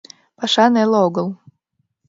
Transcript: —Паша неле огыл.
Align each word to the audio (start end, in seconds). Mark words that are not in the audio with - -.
—Паша 0.39 0.65
неле 0.73 0.97
огыл. 1.07 1.27